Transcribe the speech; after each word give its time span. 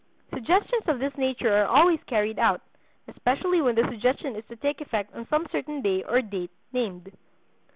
Suggestions 0.33 0.81
of 0.87 0.97
this 0.97 1.15
nature 1.15 1.55
are 1.57 1.67
always 1.67 1.99
carried 2.07 2.39
out, 2.39 2.61
especially 3.07 3.61
when 3.61 3.75
the 3.75 3.87
suggestion 3.87 4.35
is 4.35 4.43
to 4.47 4.55
take 4.55 4.81
effect 4.81 5.13
on 5.13 5.27
some 5.27 5.45
certain 5.51 5.83
day 5.83 6.01
or 6.01 6.23
date 6.23 6.49
named. 6.73 7.15